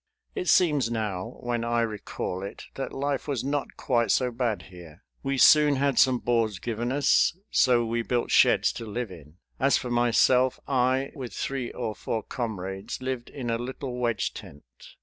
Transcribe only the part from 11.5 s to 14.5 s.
or four comrades, lived in a little wedge